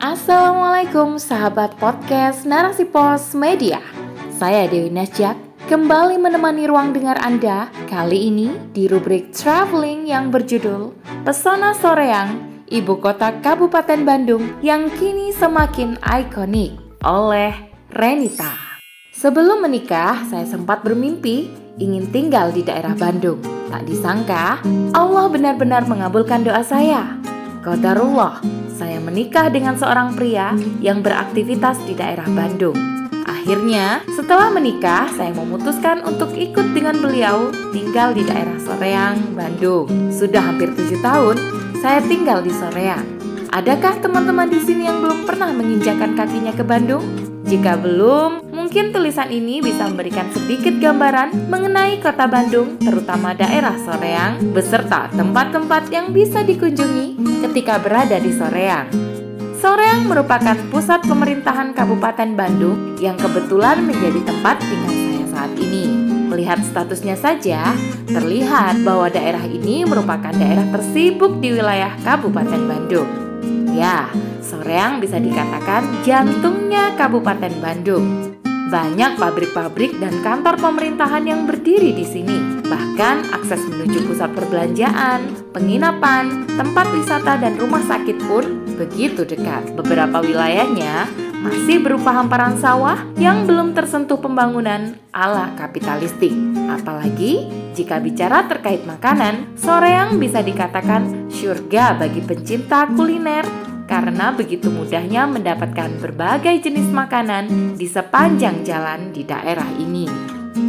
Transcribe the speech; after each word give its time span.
Assalamualaikum 0.00 1.20
sahabat 1.20 1.76
podcast 1.76 2.48
Narasi 2.48 2.88
Pos 2.88 3.36
Media. 3.36 3.84
Saya 4.32 4.64
Dewi 4.64 4.88
Nasjak 4.88 5.36
kembali 5.68 6.16
menemani 6.16 6.64
ruang 6.64 6.96
dengar 6.96 7.20
Anda 7.20 7.68
kali 7.84 8.32
ini 8.32 8.48
di 8.72 8.88
rubrik 8.88 9.36
traveling 9.36 10.08
yang 10.08 10.32
berjudul 10.32 10.96
Pesona 11.20 11.76
Soreang, 11.76 12.64
Ibu 12.72 12.96
Kota 12.96 13.44
Kabupaten 13.44 14.00
Bandung 14.08 14.56
yang 14.64 14.88
kini 14.96 15.36
semakin 15.36 16.00
ikonik 16.00 16.80
oleh 17.04 17.52
Renita. 17.92 18.56
Sebelum 19.12 19.60
menikah, 19.60 20.24
saya 20.32 20.48
sempat 20.48 20.80
bermimpi 20.80 21.52
ingin 21.76 22.08
tinggal 22.08 22.48
di 22.48 22.64
daerah 22.64 22.96
Bandung. 22.96 23.44
Tak 23.68 23.84
disangka, 23.84 24.64
Allah 24.96 25.28
benar-benar 25.28 25.84
mengabulkan 25.84 26.40
doa 26.40 26.64
saya. 26.64 27.20
Qadarullah, 27.60 28.40
saya 28.80 28.96
menikah 28.96 29.52
dengan 29.52 29.76
seorang 29.76 30.16
pria 30.16 30.56
yang 30.80 31.04
beraktivitas 31.04 31.84
di 31.84 31.92
daerah 31.92 32.24
Bandung. 32.32 32.72
Akhirnya, 33.28 34.00
setelah 34.16 34.48
menikah, 34.48 35.04
saya 35.12 35.36
memutuskan 35.36 36.00
untuk 36.08 36.32
ikut 36.32 36.72
dengan 36.72 36.96
beliau 36.96 37.52
tinggal 37.76 38.16
di 38.16 38.24
daerah 38.24 38.56
Soreang, 38.56 39.36
Bandung. 39.36 39.84
Sudah 40.08 40.40
hampir 40.40 40.72
tujuh 40.72 40.96
tahun, 41.04 41.36
saya 41.84 42.00
tinggal 42.08 42.40
di 42.40 42.48
Soreang. 42.48 43.04
Adakah 43.52 44.00
teman-teman 44.00 44.48
di 44.48 44.64
sini 44.64 44.88
yang 44.88 45.04
belum 45.04 45.28
pernah 45.28 45.52
menginjakan 45.52 46.16
kakinya 46.16 46.56
ke 46.56 46.64
Bandung? 46.64 47.04
Jika 47.44 47.76
belum, 47.76 48.49
mungkin 48.70 48.94
tulisan 48.94 49.34
ini 49.34 49.58
bisa 49.58 49.90
memberikan 49.90 50.30
sedikit 50.30 50.78
gambaran 50.78 51.50
mengenai 51.50 51.98
kota 51.98 52.30
Bandung, 52.30 52.78
terutama 52.78 53.34
daerah 53.34 53.74
Soreang, 53.82 54.54
beserta 54.54 55.10
tempat-tempat 55.10 55.90
yang 55.90 56.14
bisa 56.14 56.46
dikunjungi 56.46 57.18
ketika 57.42 57.82
berada 57.82 58.22
di 58.22 58.30
Soreang. 58.30 58.86
Soreang 59.58 60.06
merupakan 60.06 60.54
pusat 60.70 61.02
pemerintahan 61.02 61.74
Kabupaten 61.74 62.38
Bandung 62.38 62.94
yang 63.02 63.18
kebetulan 63.18 63.82
menjadi 63.82 64.22
tempat 64.22 64.62
tinggal 64.62 64.94
saya 64.94 65.26
saat 65.34 65.52
ini. 65.58 65.84
Melihat 66.30 66.62
statusnya 66.62 67.18
saja, 67.18 67.74
terlihat 68.06 68.86
bahwa 68.86 69.10
daerah 69.10 69.42
ini 69.50 69.82
merupakan 69.82 70.30
daerah 70.30 70.70
tersibuk 70.70 71.42
di 71.42 71.58
wilayah 71.58 71.90
Kabupaten 72.06 72.62
Bandung. 72.70 73.10
Ya, 73.74 74.06
Soreang 74.38 75.02
bisa 75.02 75.18
dikatakan 75.18 76.06
jantungnya 76.06 76.94
Kabupaten 76.94 77.58
Bandung. 77.58 78.38
Banyak 78.68 79.16
pabrik-pabrik 79.16 79.96
dan 79.96 80.20
kantor 80.20 80.60
pemerintahan 80.60 81.24
yang 81.24 81.48
berdiri 81.48 81.96
di 81.96 82.04
sini. 82.04 82.60
Bahkan 82.60 83.32
akses 83.32 83.64
menuju 83.64 84.04
pusat 84.04 84.36
perbelanjaan, 84.36 85.24
penginapan, 85.56 86.44
tempat 86.52 86.86
wisata 86.92 87.40
dan 87.40 87.56
rumah 87.56 87.80
sakit 87.80 88.20
pun 88.28 88.44
begitu 88.76 89.24
dekat. 89.24 89.72
Beberapa 89.72 90.20
wilayahnya 90.20 91.08
masih 91.40 91.80
berupa 91.80 92.12
hamparan 92.12 92.60
sawah 92.60 93.00
yang 93.16 93.48
belum 93.48 93.72
tersentuh 93.72 94.20
pembangunan 94.20 94.92
ala 95.16 95.56
kapitalistik. 95.56 96.36
Apalagi 96.68 97.48
jika 97.72 97.96
bicara 97.96 98.44
terkait 98.44 98.84
makanan, 98.84 99.56
Soreang 99.56 100.20
bisa 100.20 100.44
dikatakan 100.44 101.32
surga 101.32 101.96
bagi 101.96 102.20
pencinta 102.20 102.84
kuliner 102.92 103.69
karena 103.90 104.30
begitu 104.30 104.70
mudahnya 104.70 105.26
mendapatkan 105.26 105.98
berbagai 105.98 106.62
jenis 106.62 106.86
makanan 106.94 107.74
di 107.74 107.90
sepanjang 107.90 108.62
jalan 108.62 109.10
di 109.10 109.26
daerah 109.26 109.66
ini. 109.82 110.06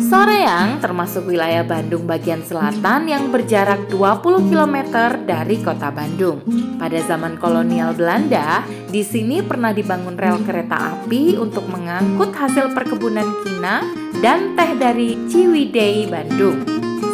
Soreang 0.02 0.82
termasuk 0.82 1.30
wilayah 1.30 1.64
Bandung 1.64 2.04
bagian 2.10 2.42
selatan 2.44 3.08
yang 3.08 3.32
berjarak 3.32 3.88
20 3.88 4.50
km 4.50 4.78
dari 5.24 5.62
kota 5.62 5.94
Bandung. 5.94 6.44
Pada 6.76 7.00
zaman 7.06 7.38
kolonial 7.38 7.96
Belanda, 7.96 8.66
di 8.90 9.06
sini 9.06 9.40
pernah 9.40 9.72
dibangun 9.72 10.18
rel 10.20 10.42
kereta 10.44 10.98
api 10.98 11.38
untuk 11.38 11.70
mengangkut 11.70 12.34
hasil 12.36 12.74
perkebunan 12.76 13.30
kina 13.46 13.86
dan 14.20 14.58
teh 14.58 14.76
dari 14.76 15.16
Ciwidey, 15.30 16.10
Bandung. 16.12 16.66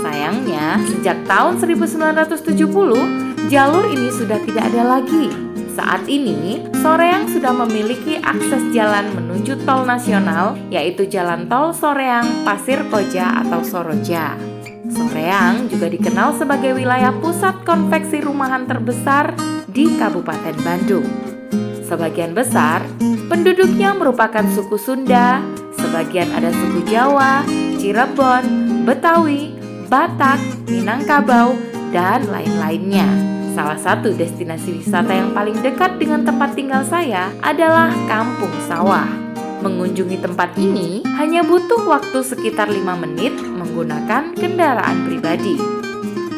Sayangnya, 0.02 0.82
sejak 0.88 1.22
tahun 1.30 1.60
1970, 1.62 3.52
jalur 3.52 3.86
ini 3.94 4.10
sudah 4.10 4.40
tidak 4.42 4.64
ada 4.74 4.98
lagi 4.98 5.47
saat 5.78 6.10
ini, 6.10 6.66
Soreang 6.82 7.30
sudah 7.30 7.54
memiliki 7.54 8.18
akses 8.18 8.74
jalan 8.74 9.14
menuju 9.14 9.62
tol 9.62 9.86
nasional, 9.86 10.58
yaitu 10.74 11.06
Jalan 11.06 11.46
Tol 11.46 11.70
Soreang 11.70 12.26
Pasir 12.42 12.82
Koja 12.90 13.46
atau 13.46 13.62
Soroja. 13.62 14.34
Soreang 14.90 15.70
juga 15.70 15.86
dikenal 15.86 16.34
sebagai 16.34 16.74
wilayah 16.74 17.14
pusat 17.22 17.62
konveksi 17.62 18.26
rumahan 18.26 18.66
terbesar 18.66 19.38
di 19.70 19.94
Kabupaten 20.02 20.58
Bandung. 20.66 21.06
Sebagian 21.86 22.34
besar 22.34 22.82
penduduknya 23.30 23.94
merupakan 23.94 24.44
suku 24.50 24.76
Sunda, 24.82 25.40
sebagian 25.78 26.34
ada 26.34 26.50
suku 26.50 26.84
Jawa, 26.90 27.46
Cirebon, 27.78 28.44
Betawi, 28.84 29.54
Batak, 29.88 30.42
Minangkabau, 30.68 31.56
dan 31.94 32.28
lain-lainnya. 32.28 33.37
Salah 33.58 33.82
satu 33.82 34.14
destinasi 34.14 34.70
wisata 34.70 35.18
yang 35.18 35.34
paling 35.34 35.58
dekat 35.66 35.98
dengan 35.98 36.22
tempat 36.22 36.54
tinggal 36.54 36.86
saya 36.86 37.34
adalah 37.42 37.90
Kampung 38.06 38.54
Sawah. 38.70 39.10
Mengunjungi 39.66 40.22
tempat 40.22 40.54
ini 40.62 41.02
hanya 41.18 41.42
butuh 41.42 41.90
waktu 41.90 42.22
sekitar 42.22 42.70
5 42.70 42.86
menit 43.02 43.34
menggunakan 43.34 44.38
kendaraan 44.38 45.10
pribadi. 45.10 45.58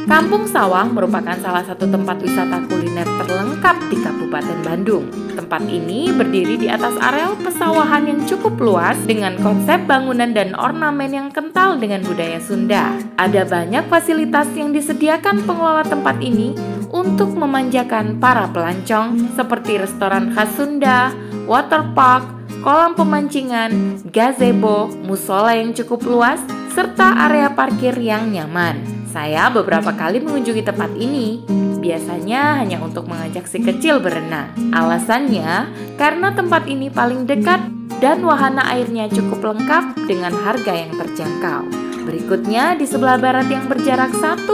Kampung 0.08 0.48
Sawah 0.48 0.88
merupakan 0.88 1.36
salah 1.44 1.68
satu 1.68 1.92
tempat 1.92 2.24
wisata 2.24 2.64
kuliner 2.72 3.04
terlengkap 3.04 3.76
di 3.90 3.98
Kabupaten 3.98 4.62
Bandung. 4.62 5.10
Tempat 5.34 5.66
ini 5.66 6.14
berdiri 6.14 6.62
di 6.62 6.70
atas 6.70 6.94
areal 7.02 7.34
pesawahan 7.42 8.06
yang 8.06 8.22
cukup 8.30 8.56
luas 8.62 8.96
dengan 9.04 9.36
konsep 9.42 9.84
bangunan 9.90 10.30
dan 10.30 10.54
ornamen 10.54 11.10
yang 11.10 11.30
kental 11.34 11.82
dengan 11.82 12.06
budaya 12.06 12.38
Sunda. 12.38 12.94
Ada 13.18 13.50
banyak 13.50 13.90
fasilitas 13.90 14.48
yang 14.54 14.72
disediakan 14.72 15.42
pengelola 15.44 15.82
tempat 15.82 16.22
ini 16.22 16.54
untuk 16.94 17.34
memanjakan 17.34 18.22
para 18.22 18.46
pelancong 18.54 19.34
seperti 19.34 19.82
restoran 19.82 20.32
khas 20.38 20.54
Sunda, 20.54 21.10
water 21.50 21.82
park, 21.98 22.30
kolam 22.62 22.94
pemancingan, 22.94 24.06
gazebo, 24.14 24.90
musola 25.02 25.58
yang 25.58 25.74
cukup 25.74 26.06
luas, 26.06 26.42
serta 26.78 27.26
area 27.26 27.50
parkir 27.54 27.98
yang 27.98 28.30
nyaman. 28.30 29.00
Saya 29.10 29.50
beberapa 29.50 29.90
kali 29.98 30.22
mengunjungi 30.22 30.62
tempat 30.62 30.94
ini, 30.94 31.42
biasanya 31.80 32.62
hanya 32.62 32.78
untuk 32.84 33.08
mengajak 33.08 33.48
si 33.48 33.64
kecil 33.64 34.04
berenang. 34.04 34.52
Alasannya 34.76 35.72
karena 35.96 36.36
tempat 36.36 36.68
ini 36.68 36.92
paling 36.92 37.26
dekat 37.26 37.64
dan 38.04 38.24
wahana 38.24 38.64
airnya 38.72 39.08
cukup 39.12 39.56
lengkap 39.56 40.08
dengan 40.08 40.32
harga 40.32 40.74
yang 40.76 40.92
terjangkau. 40.96 41.68
Berikutnya 42.08 42.74
di 42.74 42.90
sebelah 42.90 43.22
barat 43.22 43.46
yang 43.52 43.70
berjarak 43.70 44.10
1,1 44.16 44.50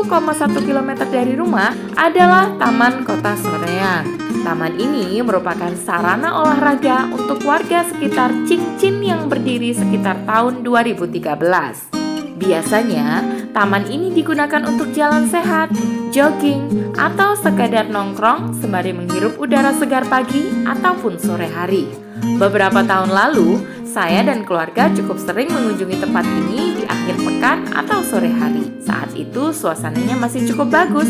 km 0.65 0.91
dari 1.07 1.33
rumah 1.39 1.71
adalah 1.95 2.51
Taman 2.59 3.07
Kota 3.07 3.37
Soreang. 3.39 4.25
Taman 4.43 4.75
ini 4.75 5.23
merupakan 5.23 5.71
sarana 5.73 6.35
olahraga 6.41 7.09
untuk 7.15 7.41
warga 7.47 7.81
sekitar 7.87 8.29
Cincin 8.45 9.01
yang 9.01 9.25
berdiri 9.31 9.71
sekitar 9.73 10.21
tahun 10.27 10.61
2013. 10.67 11.95
Biasanya, 12.35 13.34
taman 13.55 13.87
ini 13.87 14.11
digunakan 14.11 14.67
untuk 14.67 14.91
jalan 14.91 15.31
sehat, 15.31 15.71
jogging, 16.11 16.91
atau 16.99 17.39
sekadar 17.39 17.87
nongkrong 17.87 18.59
sembari 18.59 18.91
menghirup 18.91 19.39
udara 19.39 19.71
segar 19.71 20.03
pagi 20.11 20.43
ataupun 20.67 21.15
sore 21.15 21.47
hari. 21.47 21.87
Beberapa 22.35 22.83
tahun 22.83 23.15
lalu, 23.15 23.63
saya 23.87 24.27
dan 24.27 24.43
keluarga 24.43 24.91
cukup 24.91 25.15
sering 25.23 25.47
mengunjungi 25.55 26.03
tempat 26.03 26.27
ini 26.27 26.75
di 26.75 26.83
akhir 26.83 27.15
pekan 27.15 27.63
atau 27.71 28.03
sore 28.03 28.27
hari. 28.27 28.75
Saat 28.83 29.15
itu 29.15 29.55
suasananya 29.55 30.19
masih 30.19 30.43
cukup 30.51 30.75
bagus, 30.75 31.07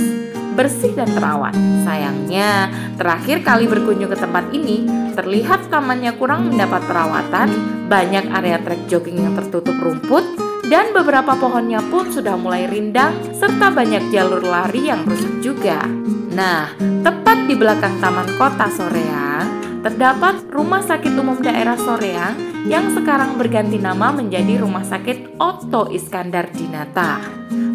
bersih 0.53 0.93
dan 0.93 1.09
terawat. 1.17 1.57
Sayangnya, 1.81 2.69
terakhir 2.93 3.41
kali 3.41 3.65
berkunjung 3.65 4.13
ke 4.13 4.21
tempat 4.21 4.53
ini, 4.53 4.85
terlihat 5.17 5.73
tamannya 5.73 6.13
kurang 6.13 6.53
mendapat 6.53 6.85
perawatan, 6.85 7.49
banyak 7.89 8.29
area 8.29 8.61
trek 8.61 8.85
jogging 8.85 9.17
yang 9.17 9.33
tertutup 9.33 9.73
rumput, 9.81 10.44
dan 10.69 10.91
beberapa 10.93 11.37
pohonnya 11.37 11.81
pun 11.93 12.09
sudah 12.09 12.33
mulai 12.37 12.65
rindang 12.65 13.13
serta 13.37 13.69
banyak 13.69 14.09
jalur 14.09 14.41
lari 14.41 14.89
yang 14.89 15.05
rusak 15.05 15.41
juga. 15.45 15.85
Nah, 16.33 16.73
tepat 17.05 17.45
di 17.45 17.55
belakang 17.55 18.01
Taman 18.01 18.27
Kota 18.35 18.67
Soreang 18.73 19.65
terdapat 19.85 20.49
Rumah 20.49 20.81
Sakit 20.81 21.13
Umum 21.13 21.37
Daerah 21.37 21.77
Soreang 21.77 22.65
yang 22.65 22.89
sekarang 22.97 23.37
berganti 23.37 23.77
nama 23.77 24.09
menjadi 24.09 24.57
Rumah 24.57 24.81
Sakit 24.81 25.37
Otto 25.37 25.93
Iskandar 25.93 26.49
Dinata. 26.49 27.21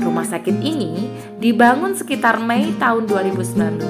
Rumah 0.01 0.27
sakit 0.27 0.59
ini 0.65 1.07
dibangun 1.39 1.95
sekitar 1.95 2.43
Mei 2.43 2.75
tahun 2.81 3.07
2019 3.07 3.87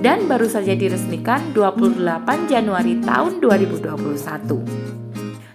dan 0.00 0.24
baru 0.24 0.48
saja 0.48 0.72
diresmikan 0.72 1.52
28 1.52 2.00
Januari 2.48 2.96
tahun 3.04 3.42
2021. 3.42 5.01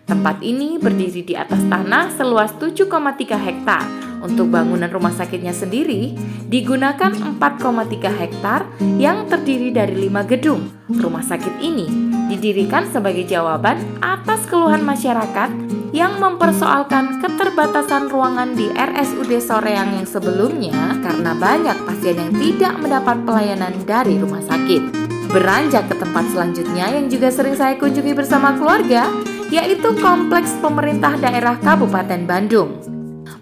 Tempat 0.08 0.40
ini 0.40 0.80
berdiri 0.80 1.20
di 1.20 1.36
atas 1.36 1.60
tanah 1.68 2.08
seluas 2.16 2.56
7,3 2.56 2.88
hektar. 3.36 3.84
Untuk 4.24 4.48
bangunan 4.50 4.88
rumah 4.88 5.12
sakitnya 5.12 5.52
sendiri 5.52 6.16
digunakan 6.48 7.12
4,3 7.12 8.08
hektar 8.16 8.72
yang 8.96 9.28
terdiri 9.28 9.70
dari 9.76 10.08
5 10.08 10.32
gedung. 10.32 10.72
Rumah 10.88 11.22
sakit 11.22 11.60
ini 11.60 11.92
didirikan 12.32 12.88
sebagai 12.88 13.28
jawaban 13.28 13.84
atas 14.00 14.48
keluhan 14.48 14.88
masyarakat 14.88 15.52
yang 15.92 16.24
mempersoalkan 16.24 17.20
keterbatasan 17.20 18.08
ruangan 18.08 18.56
di 18.56 18.72
RSUD 18.72 19.44
Soreang 19.44 19.92
yang 19.92 20.08
sebelumnya 20.08 21.04
karena 21.04 21.36
banyak 21.36 21.78
pasien 21.84 22.16
yang 22.16 22.32
tidak 22.32 22.74
mendapat 22.80 23.28
pelayanan 23.28 23.76
dari 23.84 24.16
rumah 24.16 24.40
sakit. 24.40 24.88
Beranjak 25.36 25.92
ke 25.92 25.96
tempat 26.00 26.32
selanjutnya 26.32 26.96
yang 26.96 27.12
juga 27.12 27.28
sering 27.28 27.60
saya 27.60 27.76
kunjungi 27.76 28.16
bersama 28.16 28.56
keluarga, 28.56 29.12
yaitu 29.48 29.96
Kompleks 30.04 30.52
Pemerintah 30.60 31.16
Daerah 31.16 31.56
Kabupaten 31.60 32.28
Bandung. 32.28 32.76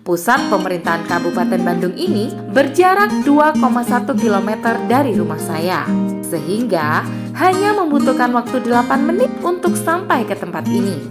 Pusat 0.06 0.54
pemerintahan 0.54 1.02
Kabupaten 1.10 1.62
Bandung 1.66 1.98
ini 1.98 2.30
berjarak 2.54 3.10
2,1 3.26 3.58
km 4.14 4.50
dari 4.86 5.18
rumah 5.18 5.42
saya, 5.42 5.82
sehingga 6.22 7.02
hanya 7.34 7.74
membutuhkan 7.74 8.30
waktu 8.38 8.62
8 8.62 9.02
menit 9.02 9.34
untuk 9.42 9.74
sampai 9.74 10.22
ke 10.30 10.38
tempat 10.38 10.70
ini. 10.70 11.10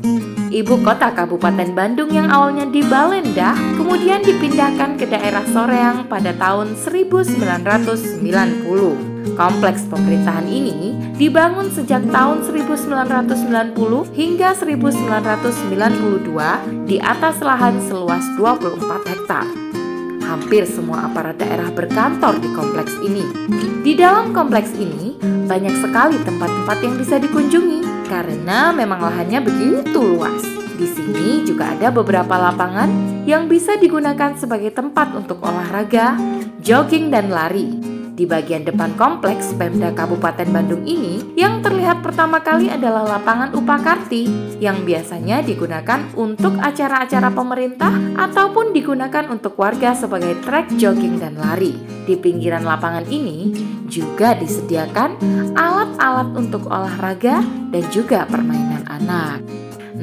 Ibu 0.54 0.86
kota 0.86 1.10
Kabupaten 1.10 1.74
Bandung 1.74 2.14
yang 2.14 2.30
awalnya 2.30 2.70
di 2.70 2.86
Balendah 2.86 3.58
kemudian 3.74 4.22
dipindahkan 4.22 4.94
ke 4.94 5.10
daerah 5.10 5.42
Soreang 5.50 6.06
pada 6.06 6.30
tahun 6.30 6.78
1990. 6.78 9.13
Kompleks 9.32 9.88
pemerintahan 9.88 10.44
ini 10.44 10.92
dibangun 11.16 11.72
sejak 11.72 12.04
tahun 12.12 12.44
1990 12.44 13.72
hingga 14.12 14.52
1992 14.52 16.84
di 16.84 17.00
atas 17.00 17.40
lahan 17.40 17.80
seluas 17.88 18.20
24 18.36 18.84
hektar. 19.08 19.48
Hampir 20.28 20.68
semua 20.68 21.08
aparat 21.08 21.40
daerah 21.40 21.72
berkantor 21.72 22.36
di 22.36 22.52
kompleks 22.52 22.92
ini. 23.00 23.24
Di 23.80 23.96
dalam 23.96 24.36
kompleks 24.36 24.76
ini 24.76 25.16
banyak 25.48 25.72
sekali 25.80 26.20
tempat-tempat 26.20 26.78
yang 26.84 26.94
bisa 27.00 27.16
dikunjungi 27.16 28.04
karena 28.04 28.76
memang 28.76 29.08
lahannya 29.08 29.40
begitu 29.40 30.04
luas. 30.04 30.44
Di 30.74 30.90
sini 30.90 31.46
juga 31.48 31.72
ada 31.72 31.88
beberapa 31.88 32.36
lapangan 32.36 33.24
yang 33.24 33.48
bisa 33.48 33.80
digunakan 33.80 34.36
sebagai 34.36 34.74
tempat 34.74 35.16
untuk 35.16 35.40
olahraga, 35.40 36.18
jogging, 36.60 37.08
dan 37.08 37.32
lari. 37.32 37.93
Di 38.14 38.30
bagian 38.30 38.62
depan 38.62 38.94
kompleks 38.94 39.50
Pemda 39.58 39.90
Kabupaten 39.90 40.46
Bandung 40.46 40.86
ini, 40.86 41.18
yang 41.34 41.66
terlihat 41.66 41.98
pertama 41.98 42.38
kali 42.38 42.70
adalah 42.70 43.02
lapangan 43.18 43.50
Upakarti 43.58 44.30
yang 44.62 44.86
biasanya 44.86 45.42
digunakan 45.42 45.98
untuk 46.14 46.54
acara-acara 46.62 47.34
pemerintah 47.34 47.90
ataupun 48.14 48.70
digunakan 48.70 49.26
untuk 49.26 49.58
warga 49.58 49.98
sebagai 49.98 50.38
trek 50.46 50.70
jogging 50.78 51.18
dan 51.18 51.34
lari. 51.34 51.74
Di 52.06 52.14
pinggiran 52.14 52.62
lapangan 52.62 53.10
ini 53.10 53.50
juga 53.90 54.38
disediakan 54.38 55.18
alat-alat 55.58 56.38
untuk 56.38 56.70
olahraga 56.70 57.42
dan 57.74 57.84
juga 57.90 58.30
permainan 58.30 58.86
anak. 58.86 59.42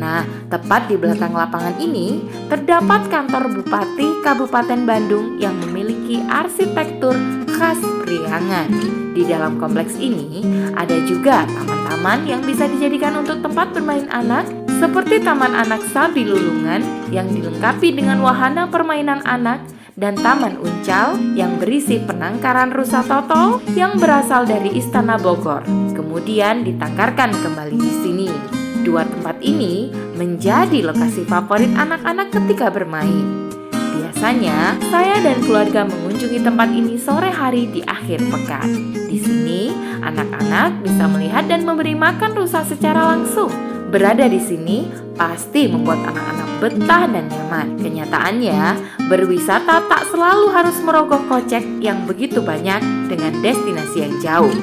Nah, 0.02 0.26
tepat 0.50 0.90
di 0.90 0.98
belakang 0.98 1.38
lapangan 1.38 1.78
ini 1.78 2.26
terdapat 2.50 3.06
kantor 3.14 3.54
Bupati 3.54 4.26
Kabupaten 4.26 4.82
Bandung 4.82 5.38
yang 5.38 5.54
memiliki 5.62 6.18
arsitektur 6.26 7.14
khas 7.54 7.78
Priangan. 8.02 8.74
Di 9.14 9.22
dalam 9.30 9.62
kompleks 9.62 9.94
ini 10.02 10.42
ada 10.74 10.98
juga 11.06 11.46
taman-taman 11.46 12.26
yang 12.26 12.42
bisa 12.42 12.66
dijadikan 12.66 13.22
untuk 13.22 13.46
tempat 13.46 13.78
bermain 13.78 14.10
anak 14.10 14.50
seperti 14.82 15.22
Taman 15.22 15.54
Anak 15.54 15.86
Sabi 15.94 16.26
Lulungan 16.26 16.82
yang 17.14 17.30
dilengkapi 17.30 17.94
dengan 17.94 18.26
wahana 18.26 18.66
permainan 18.66 19.22
anak 19.30 19.62
dan 19.94 20.18
Taman 20.18 20.58
Uncal 20.58 21.14
yang 21.38 21.62
berisi 21.62 22.02
penangkaran 22.02 22.74
rusa 22.74 23.06
totol 23.06 23.62
yang 23.78 24.02
berasal 24.02 24.50
dari 24.50 24.74
Istana 24.74 25.22
Bogor. 25.22 25.62
Kemudian 25.94 26.66
ditangkarkan 26.66 27.38
kembali 27.38 27.78
di 27.78 27.92
sini. 28.02 28.61
Dua 28.82 29.06
tempat 29.06 29.38
ini 29.46 29.94
menjadi 30.18 30.82
lokasi 30.82 31.22
favorit 31.30 31.70
anak-anak 31.78 32.34
ketika 32.34 32.74
bermain. 32.74 33.50
Biasanya, 33.72 34.82
saya 34.90 35.22
dan 35.22 35.38
keluarga 35.46 35.86
mengunjungi 35.86 36.42
tempat 36.42 36.70
ini 36.74 36.98
sore 36.98 37.30
hari 37.30 37.70
di 37.70 37.86
akhir 37.86 38.26
pekan. 38.34 38.70
Di 39.06 39.18
sini, 39.22 39.70
anak-anak 40.02 40.82
bisa 40.82 41.06
melihat 41.06 41.46
dan 41.46 41.62
memberi 41.62 41.94
makan 41.94 42.34
rusa 42.34 42.66
secara 42.66 43.14
langsung. 43.14 43.54
Berada 43.94 44.26
di 44.26 44.42
sini 44.42 44.90
pasti 45.14 45.70
membuat 45.70 46.02
anak-anak 46.02 46.50
betah 46.62 47.06
dan 47.06 47.26
nyaman. 47.30 47.68
Kenyataannya, 47.78 48.62
berwisata 49.10 49.86
tak 49.86 50.10
selalu 50.10 50.54
harus 50.54 50.78
merogoh 50.82 51.22
kocek 51.30 51.62
yang 51.82 52.10
begitu 52.10 52.42
banyak 52.42 52.82
dengan 53.10 53.34
destinasi 53.46 53.98
yang 54.10 54.16
jauh. 54.22 54.56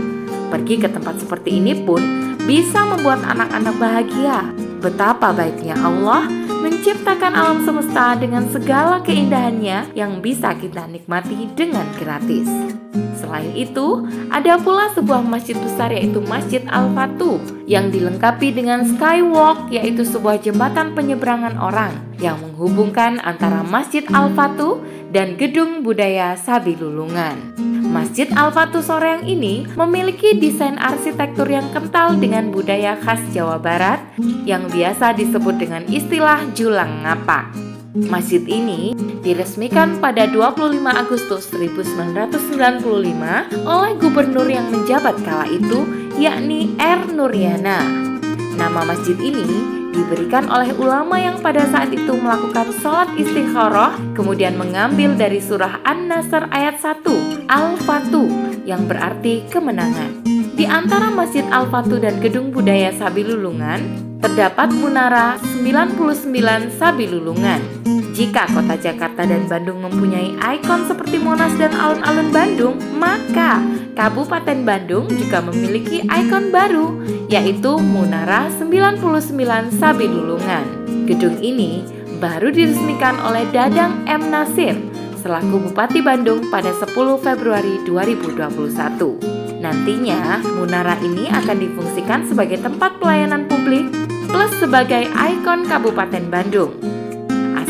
Pergi 0.48 0.80
ke 0.80 0.88
tempat 0.88 1.20
seperti 1.20 1.60
ini 1.60 1.76
pun 1.84 2.00
bisa 2.48 2.80
membuat 2.88 3.20
anak-anak 3.28 3.76
bahagia. 3.76 4.40
Betapa 4.80 5.36
baiknya 5.36 5.76
Allah 5.76 6.24
menciptakan 6.64 7.36
alam 7.36 7.60
semesta 7.60 8.16
dengan 8.16 8.48
segala 8.48 9.04
keindahannya 9.04 9.92
yang 9.92 10.24
bisa 10.24 10.56
kita 10.56 10.88
nikmati 10.88 11.52
dengan 11.52 11.84
gratis. 12.00 12.48
Selain 13.20 13.52
itu, 13.52 14.08
ada 14.32 14.56
pula 14.56 14.88
sebuah 14.96 15.20
masjid 15.20 15.52
besar 15.60 15.92
yaitu 15.92 16.24
Masjid 16.24 16.64
Al-Fatu 16.64 17.36
yang 17.68 17.92
dilengkapi 17.92 18.56
dengan 18.56 18.88
skywalk 18.88 19.68
yaitu 19.68 20.08
sebuah 20.08 20.40
jembatan 20.40 20.96
penyeberangan 20.96 21.60
orang 21.60 21.92
yang 22.16 22.40
menghubungkan 22.40 23.20
antara 23.20 23.60
Masjid 23.60 24.08
Al-Fatu 24.08 24.80
dan 25.12 25.36
Gedung 25.36 25.84
Budaya 25.84 26.32
Sabilulungan. 26.40 27.68
Masjid 27.88 28.28
Al-Fatu 28.36 28.84
Soreang 28.84 29.24
ini 29.24 29.64
memiliki 29.72 30.36
desain 30.36 30.76
arsitektur 30.76 31.48
yang 31.48 31.72
kental 31.72 32.20
dengan 32.20 32.52
budaya 32.52 33.00
khas 33.00 33.18
Jawa 33.32 33.56
Barat 33.56 34.04
yang 34.44 34.68
biasa 34.68 35.16
disebut 35.16 35.56
dengan 35.56 35.88
istilah 35.88 36.44
julang 36.52 37.00
ngapak. 37.08 37.48
Masjid 38.12 38.44
ini 38.44 38.92
diresmikan 39.24 39.96
pada 40.04 40.28
25 40.28 40.84
Agustus 40.84 41.48
1995 41.48 42.84
oleh 43.64 43.92
gubernur 43.96 44.44
yang 44.44 44.68
menjabat 44.68 45.16
kala 45.24 45.48
itu 45.48 45.88
yakni 46.20 46.76
R. 46.76 47.08
Nuryana. 47.08 47.80
Nama 48.60 48.80
masjid 48.84 49.16
ini 49.16 49.77
diberikan 49.92 50.48
oleh 50.48 50.72
ulama 50.76 51.16
yang 51.16 51.40
pada 51.40 51.64
saat 51.68 51.90
itu 51.92 52.12
melakukan 52.16 52.70
sholat 52.80 53.08
istikharah 53.16 53.96
kemudian 54.12 54.54
mengambil 54.54 55.16
dari 55.16 55.40
surah 55.40 55.80
An-Nasr 55.84 56.48
ayat 56.52 56.80
1 56.80 57.48
Al-Fatu 57.48 58.24
yang 58.68 58.84
berarti 58.84 59.48
kemenangan. 59.48 60.22
Di 60.58 60.66
antara 60.66 61.08
Masjid 61.08 61.46
Al-Fatu 61.48 62.02
dan 62.02 62.18
Gedung 62.18 62.50
Budaya 62.50 62.90
Sabilulungan 62.90 63.80
terdapat 64.18 64.74
Munara 64.74 65.38
99 65.38 66.74
Sabilulungan. 66.74 67.60
Jika 68.18 68.50
kota 68.50 68.74
Jakarta 68.74 69.22
dan 69.22 69.46
Bandung 69.46 69.78
mempunyai 69.78 70.34
ikon 70.58 70.90
seperti 70.90 71.22
Monas 71.22 71.54
dan 71.54 71.70
alun-alun 71.70 72.34
Bandung, 72.34 72.74
maka 72.98 73.62
Kabupaten 73.94 74.66
Bandung 74.66 75.06
juga 75.06 75.38
memiliki 75.38 76.02
ikon 76.02 76.50
baru, 76.50 76.98
yaitu 77.30 77.78
Munara 77.78 78.50
99 78.58 79.70
Sabilulungan. 79.70 80.66
Gedung 81.06 81.38
ini 81.38 81.86
baru 82.18 82.50
diresmikan 82.50 83.22
oleh 83.22 83.46
Dadang 83.54 84.02
M. 84.10 84.34
Nasir 84.34 84.74
selaku 85.22 85.70
Bupati 85.70 86.02
Bandung 86.02 86.42
pada 86.50 86.74
10 86.74 86.90
Februari 87.22 87.78
2021. 87.86 89.62
Nantinya, 89.62 90.42
Munara 90.58 90.98
ini 91.06 91.30
akan 91.30 91.54
difungsikan 91.54 92.26
sebagai 92.26 92.58
tempat 92.66 92.98
pelayanan 92.98 93.46
publik 93.46 93.86
plus 94.26 94.50
sebagai 94.58 95.06
ikon 95.06 95.70
Kabupaten 95.70 96.26
Bandung. 96.26 96.97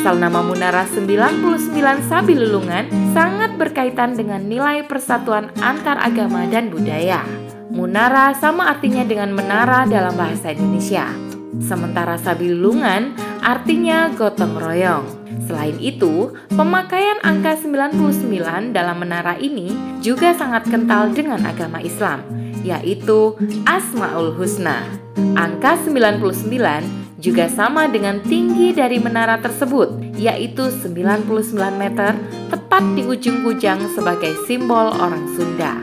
Asal 0.09 0.25
nama 0.25 0.41
Munara 0.41 0.89
99 0.89 1.69
Sabilulungan 2.09 2.89
sangat 3.13 3.61
berkaitan 3.61 4.17
dengan 4.17 4.41
nilai 4.41 4.81
persatuan 4.89 5.53
antar 5.61 6.01
agama 6.01 6.49
dan 6.49 6.73
budaya. 6.73 7.29
Munara 7.69 8.33
sama 8.33 8.73
artinya 8.73 9.05
dengan 9.05 9.37
menara 9.37 9.85
dalam 9.85 10.17
bahasa 10.17 10.57
Indonesia. 10.57 11.13
Sementara 11.61 12.17
Sabilulungan 12.17 13.21
artinya 13.45 14.09
gotong 14.17 14.57
royong. 14.57 15.05
Selain 15.45 15.77
itu, 15.77 16.33
pemakaian 16.57 17.21
angka 17.21 17.61
99 17.61 18.73
dalam 18.73 18.97
menara 19.05 19.37
ini 19.37 19.77
juga 20.01 20.33
sangat 20.33 20.73
kental 20.73 21.13
dengan 21.13 21.45
agama 21.45 21.85
Islam, 21.85 22.25
yaitu 22.65 23.37
Asmaul 23.69 24.33
Husna. 24.41 24.89
Angka 25.37 25.77
99 25.85 27.08
juga 27.19 27.51
sama 27.51 27.91
dengan 27.91 28.23
tinggi 28.23 28.71
dari 28.71 29.03
menara 29.03 29.43
tersebut, 29.43 30.15
yaitu 30.15 30.71
99 30.71 31.27
meter, 31.75 32.15
tepat 32.47 32.83
di 32.95 33.03
ujung 33.03 33.43
kujang 33.43 33.83
sebagai 33.91 34.39
simbol 34.47 34.95
orang 34.95 35.27
Sunda. 35.35 35.75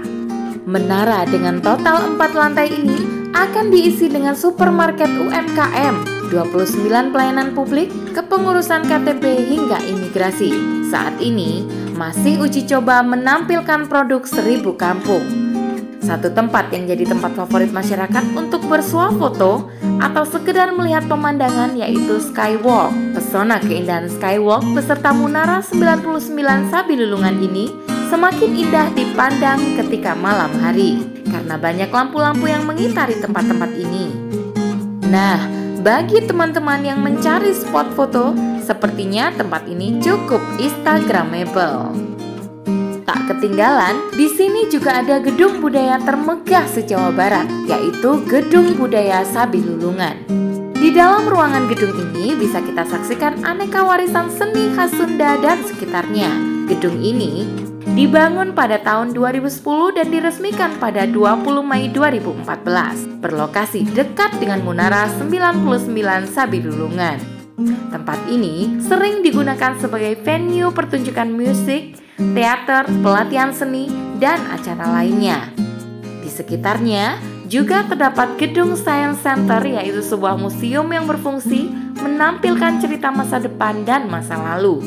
Menara 0.66 1.28
dengan 1.28 1.60
total 1.60 2.16
4 2.16 2.34
lantai 2.34 2.72
ini 2.72 2.98
akan 3.36 3.68
diisi 3.68 4.08
dengan 4.08 4.34
supermarket 4.34 5.12
UMKM 5.12 6.16
29 6.32 7.14
pelayanan 7.14 7.52
publik, 7.54 7.92
kepengurusan 8.16 8.88
KTP 8.88 9.46
hingga 9.46 9.78
imigrasi. 9.86 10.56
Saat 10.88 11.20
ini 11.20 11.68
masih 12.00 12.42
uji 12.42 12.66
coba 12.66 13.04
menampilkan 13.04 13.86
produk 13.92 14.24
seribu 14.24 14.74
kampung. 14.74 15.22
Satu 16.06 16.30
tempat 16.30 16.70
yang 16.70 16.86
jadi 16.86 17.12
tempat 17.12 17.34
favorit 17.34 17.74
masyarakat 17.74 18.24
untuk 18.38 18.62
bersuah 18.70 19.10
foto 19.18 19.70
atau 20.00 20.24
sekedar 20.28 20.72
melihat 20.76 21.06
pemandangan 21.08 21.76
yaitu 21.78 22.20
Skywalk. 22.20 22.92
Pesona 23.16 23.60
keindahan 23.62 24.12
Skywalk 24.12 24.64
beserta 24.76 25.16
Munara 25.16 25.60
99 25.64 26.72
Sabilulungan 26.72 27.36
ini 27.40 27.72
semakin 28.08 28.52
indah 28.56 28.88
dipandang 28.96 29.60
ketika 29.80 30.16
malam 30.16 30.52
hari 30.62 31.04
karena 31.28 31.60
banyak 31.60 31.90
lampu-lampu 31.92 32.48
yang 32.48 32.64
mengitari 32.64 33.18
tempat-tempat 33.20 33.72
ini. 33.76 34.08
Nah, 35.12 35.38
bagi 35.86 36.24
teman-teman 36.24 36.82
yang 36.82 37.00
mencari 37.04 37.54
spot 37.54 37.94
foto, 37.94 38.34
sepertinya 38.64 39.30
tempat 39.36 39.70
ini 39.70 40.02
cukup 40.02 40.42
instagramable. 40.58 42.15
Tak 43.06 43.30
ketinggalan, 43.30 44.18
di 44.18 44.26
sini 44.26 44.66
juga 44.66 44.98
ada 45.06 45.22
gedung 45.22 45.62
budaya 45.62 46.02
termegah 46.02 46.66
se-Jawa 46.66 47.14
Barat, 47.14 47.46
yaitu 47.70 48.18
Gedung 48.26 48.74
Budaya 48.82 49.22
Sabilulungan. 49.22 50.26
Di 50.74 50.90
dalam 50.90 51.30
ruangan 51.30 51.70
gedung 51.70 51.94
ini 51.94 52.34
bisa 52.34 52.66
kita 52.66 52.82
saksikan 52.82 53.46
aneka 53.46 53.86
warisan 53.86 54.26
seni 54.34 54.74
khas 54.74 54.90
Sunda 54.90 55.38
dan 55.38 55.62
sekitarnya. 55.62 56.34
Gedung 56.66 56.98
ini 56.98 57.46
dibangun 57.94 58.58
pada 58.58 58.82
tahun 58.82 59.14
2010 59.14 59.54
dan 60.02 60.10
diresmikan 60.10 60.74
pada 60.82 61.06
20 61.06 61.62
Mei 61.62 61.94
2014, 61.94 63.22
berlokasi 63.22 63.86
dekat 63.86 64.34
dengan 64.42 64.66
Munara 64.66 65.06
99 65.22 66.26
Sabilulungan. 66.26 67.35
Tempat 67.64 68.28
ini 68.28 68.84
sering 68.84 69.24
digunakan 69.24 69.80
sebagai 69.80 70.20
venue 70.20 70.76
pertunjukan 70.76 71.32
musik, 71.32 71.96
teater, 72.20 72.84
pelatihan 73.00 73.56
seni, 73.56 73.88
dan 74.20 74.44
acara 74.52 75.00
lainnya. 75.00 75.56
Di 76.20 76.28
sekitarnya 76.28 77.16
juga 77.48 77.88
terdapat 77.88 78.36
gedung 78.36 78.76
Science 78.76 79.24
Center 79.24 79.64
yaitu 79.64 80.04
sebuah 80.04 80.36
museum 80.36 80.90
yang 80.92 81.08
berfungsi 81.08 81.72
menampilkan 81.96 82.84
cerita 82.84 83.08
masa 83.14 83.40
depan 83.40 83.88
dan 83.88 84.12
masa 84.12 84.36
lalu. 84.36 84.84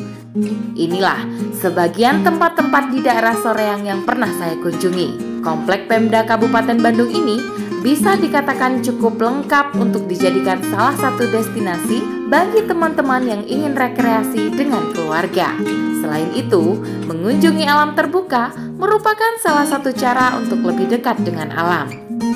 Inilah 0.77 1.25
sebagian 1.57 2.21
tempat-tempat 2.21 2.93
di 2.93 3.01
daerah 3.01 3.33
Soreang 3.33 3.89
yang 3.89 4.05
pernah 4.05 4.29
saya 4.37 4.61
kunjungi. 4.61 5.41
Komplek 5.41 5.89
Pemda 5.89 6.29
Kabupaten 6.29 6.77
Bandung 6.77 7.09
ini 7.09 7.41
bisa 7.81 8.19
dikatakan 8.19 8.85
cukup 8.85 9.17
lengkap 9.17 9.73
untuk 9.79 10.05
dijadikan 10.11 10.61
salah 10.69 10.93
satu 10.99 11.31
destinasi 11.31 12.18
bagi 12.29 12.61
teman-teman 12.69 13.25
yang 13.25 13.43
ingin 13.49 13.73
rekreasi 13.73 14.53
dengan 14.53 14.93
keluarga. 14.93 15.57
Selain 16.05 16.29
itu, 16.37 16.77
mengunjungi 17.09 17.65
alam 17.65 17.97
terbuka 17.97 18.53
merupakan 18.77 19.41
salah 19.41 19.65
satu 19.65 19.91
cara 19.97 20.37
untuk 20.37 20.61
lebih 20.61 20.93
dekat 20.93 21.17
dengan 21.25 21.49
alam. 21.57 21.89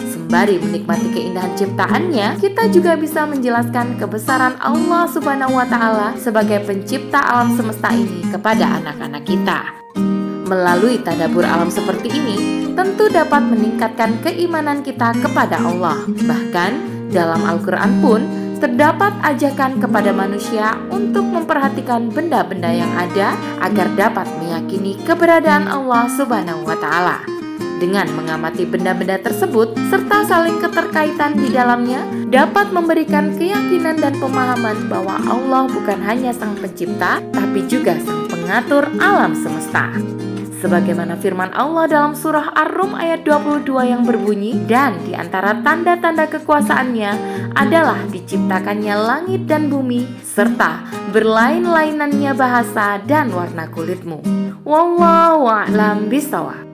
Sembari 0.08 0.56
menikmati 0.56 1.12
keindahan 1.12 1.52
ciptaannya, 1.60 2.40
kita 2.40 2.72
juga 2.72 2.96
bisa 2.96 3.28
menjelaskan 3.28 4.00
kebesaran 4.00 4.56
Allah 4.64 5.04
Subhanahu 5.12 5.60
wa 5.60 5.68
Ta'ala 5.68 6.16
sebagai 6.16 6.64
pencipta 6.64 7.20
alam 7.20 7.52
semesta 7.52 7.92
ini 7.92 8.24
kepada 8.32 8.80
anak-anak 8.80 9.28
kita. 9.28 9.76
Melalui 10.48 11.04
tadabur 11.04 11.44
alam 11.44 11.68
seperti 11.68 12.08
ini, 12.08 12.36
tentu 12.72 13.12
dapat 13.12 13.44
meningkatkan 13.44 14.24
keimanan 14.24 14.80
kita 14.80 15.12
kepada 15.20 15.60
Allah. 15.60 16.00
Bahkan 16.08 16.70
dalam 17.12 17.44
Al-Quran 17.44 17.92
pun 18.00 18.20
terdapat 18.62 19.10
ajakan 19.26 19.82
kepada 19.82 20.14
manusia 20.14 20.78
untuk 20.94 21.26
memperhatikan 21.26 22.06
benda-benda 22.14 22.70
yang 22.70 22.94
ada 22.94 23.34
agar 23.58 23.90
dapat 23.98 24.30
meyakini 24.38 24.94
keberadaan 25.02 25.66
Allah 25.66 26.06
Subhanahu 26.14 26.62
wa 26.62 26.78
Ta'ala. 26.78 27.26
Dengan 27.82 28.06
mengamati 28.14 28.62
benda-benda 28.62 29.18
tersebut 29.18 29.74
serta 29.90 30.22
saling 30.30 30.62
keterkaitan 30.62 31.34
di 31.34 31.50
dalamnya, 31.50 32.06
dapat 32.30 32.70
memberikan 32.70 33.34
keyakinan 33.34 33.98
dan 33.98 34.14
pemahaman 34.22 34.86
bahwa 34.86 35.18
Allah 35.26 35.66
bukan 35.66 35.98
hanya 36.06 36.30
Sang 36.30 36.54
Pencipta, 36.54 37.18
tapi 37.34 37.66
juga 37.66 37.98
Sang 37.98 38.30
Pengatur 38.30 38.86
alam 39.02 39.34
semesta 39.34 39.90
sebagaimana 40.62 41.18
firman 41.18 41.50
Allah 41.50 41.90
dalam 41.90 42.14
surah 42.14 42.54
Ar-Rum 42.54 42.94
ayat 42.94 43.26
22 43.26 43.66
yang 43.82 44.06
berbunyi 44.06 44.62
dan 44.70 44.94
di 45.02 45.12
antara 45.12 45.58
tanda-tanda 45.58 46.30
kekuasaannya 46.30 47.10
adalah 47.58 47.98
diciptakannya 48.14 48.94
langit 48.94 49.50
dan 49.50 49.66
bumi 49.66 50.06
serta 50.22 50.86
berlain-lainannya 51.10 52.32
bahasa 52.38 53.02
dan 53.02 53.34
warna 53.34 53.66
kulitmu. 53.68 54.22
Wallahu 54.62 55.50
a'lam 55.50 56.06
bishawab. 56.06 56.71